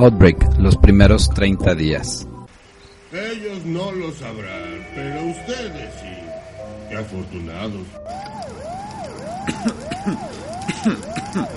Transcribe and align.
Outbreak, 0.00 0.58
los 0.58 0.76
primeros 0.76 1.28
30 1.30 1.74
días. 1.74 2.24
Ellos 3.10 3.64
no 3.64 3.90
lo 3.90 4.12
sabrán, 4.12 4.86
pero 4.94 5.24
ustedes 5.24 5.92
sí. 6.00 6.16
Qué 6.88 6.96
afortunados. 6.96 7.84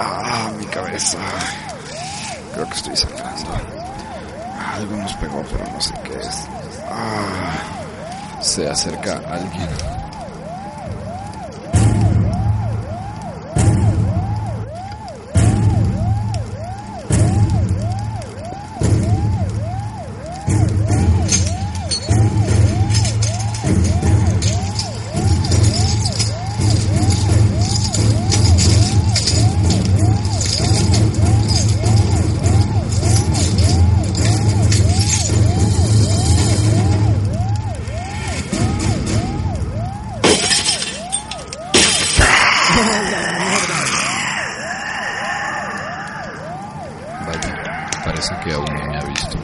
Ah, 0.00 0.52
mi 0.56 0.64
cabeza. 0.66 1.18
Creo 2.54 2.68
que 2.68 2.74
estoy 2.74 2.96
sangrando. 2.96 3.50
Algo 4.74 4.96
nos 4.96 5.12
pegó, 5.14 5.42
pero 5.50 5.64
no 5.72 5.80
sé 5.80 5.92
qué 6.04 6.14
es. 6.14 6.46
Ah, 6.88 8.40
se 8.40 8.68
acerca 8.68 9.18
alguien. 9.26 9.68
Parece 48.04 48.34
que 48.42 48.52
aún 48.54 48.64
no 48.64 48.86
me 48.86 48.96
ha 48.96 49.04
visto. 49.04 49.38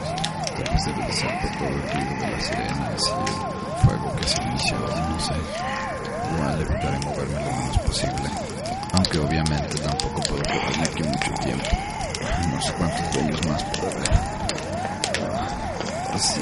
Después 0.56 0.84
de 0.84 1.12
ser 1.12 1.40
por 1.40 1.50
todo 1.58 1.68
el 1.68 1.82
ruido 1.82 2.14
de 2.20 2.30
las 2.30 2.44
sirenas 2.44 3.02
y 3.08 3.12
el 3.12 3.76
fuego 3.84 4.16
que 4.16 4.28
se 4.28 4.42
inició, 4.42 4.78
no 4.78 5.20
sé. 5.20 5.34
Igual 6.32 6.62
evitaré 6.62 6.98
moverme 7.00 7.34
lo 7.34 7.52
menos 7.52 7.78
posible. 7.78 8.30
Aunque 8.92 9.18
obviamente 9.18 9.78
tampoco 9.78 10.22
puedo 10.22 10.42
quedarme 10.42 10.84
aquí 10.84 11.02
mucho 11.02 11.30
tiempo. 11.42 11.64
No 12.50 12.62
sé 12.62 12.72
cuántos 12.74 13.16
años 13.16 13.46
más 13.46 13.64
puedo 13.64 13.94
ver. 14.00 14.10
Así 16.14 16.40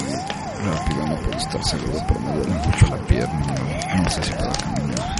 rápido 0.64 1.06
no 1.06 1.16
puedo 1.16 1.38
estar 1.38 1.64
seguro, 1.64 1.98
pero 2.06 2.20
me 2.20 2.32
duele 2.36 2.54
mucho 2.54 2.86
la 2.86 2.96
pierna. 2.98 3.54
No 3.96 4.10
sé 4.10 4.22
si 4.22 4.32
puedo 4.32 4.52
caminar. 4.52 5.16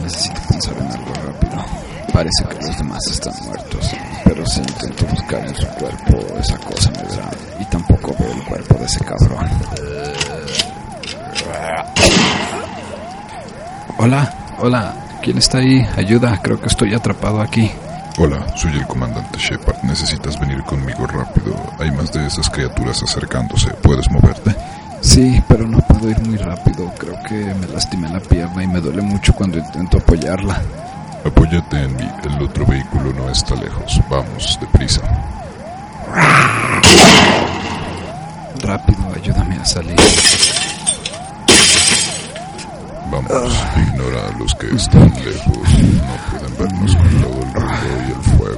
Necesito 0.00 0.40
pensar 0.48 0.76
en 0.76 0.90
algo 0.92 1.14
rápido. 1.14 1.49
Parece 2.20 2.44
que 2.44 2.66
los 2.66 2.76
demás 2.76 3.06
están 3.06 3.32
muertos, 3.46 3.90
pero 4.24 4.44
si 4.44 4.60
intento 4.60 5.06
buscar 5.06 5.40
en 5.40 5.56
su 5.56 5.66
cuerpo, 5.68 6.38
esa 6.38 6.58
cosa 6.58 6.90
me 6.90 7.02
verá. 7.08 7.30
Y 7.58 7.64
tampoco 7.64 8.14
veo 8.18 8.34
el 8.34 8.42
cuerpo 8.42 8.74
de 8.74 8.84
ese 8.84 9.02
cabrón. 9.02 9.48
Hola, 13.96 14.34
hola, 14.58 14.94
¿quién 15.22 15.38
está 15.38 15.58
ahí? 15.60 15.80
Ayuda, 15.96 16.38
creo 16.42 16.60
que 16.60 16.66
estoy 16.66 16.92
atrapado 16.92 17.40
aquí. 17.40 17.70
Hola, 18.18 18.54
soy 18.54 18.72
el 18.72 18.86
comandante 18.86 19.38
Shepard. 19.38 19.82
Necesitas 19.84 20.38
venir 20.38 20.62
conmigo 20.64 21.06
rápido. 21.06 21.56
Hay 21.78 21.90
más 21.90 22.12
de 22.12 22.26
esas 22.26 22.50
criaturas 22.50 23.02
acercándose. 23.02 23.70
¿Puedes 23.80 24.10
moverte? 24.10 24.54
Sí, 25.00 25.42
pero 25.48 25.66
no 25.66 25.78
puedo 25.78 26.10
ir 26.10 26.20
muy 26.20 26.36
rápido. 26.36 26.92
Creo 26.98 27.18
que 27.26 27.54
me 27.54 27.66
lastimé 27.68 28.10
la 28.10 28.20
pierna 28.20 28.62
y 28.62 28.66
me 28.66 28.82
duele 28.82 29.00
mucho 29.00 29.34
cuando 29.34 29.56
intento 29.56 29.96
apoyarla. 29.96 30.60
Apóyate 31.24 31.82
en 31.82 31.96
mí. 31.96 32.08
El 32.24 32.42
otro 32.42 32.66
vehículo 32.66 33.12
no 33.12 33.30
está 33.30 33.54
lejos. 33.56 34.00
Vamos, 34.08 34.58
deprisa. 34.60 35.02
Rápido, 38.62 38.98
ayúdame 39.14 39.56
a 39.56 39.64
salir. 39.64 39.96
Vamos, 43.10 43.52
ignora 43.76 44.28
a 44.28 44.38
los 44.38 44.54
que 44.54 44.74
están 44.74 45.12
lejos. 45.24 45.56
No 45.56 46.16
pueden 46.30 46.56
vernos 46.58 46.96
con 46.96 47.22
todo 47.22 47.42
el 47.42 47.52
ruido 47.54 47.90
y 48.06 48.12
el 48.12 48.22
fuego. 48.38 48.49